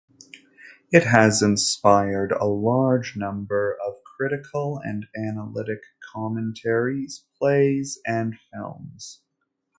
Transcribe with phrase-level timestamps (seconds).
[0.91, 5.81] It has inspired a large number of critical and analytic
[6.11, 9.21] commentaries, plays, and films.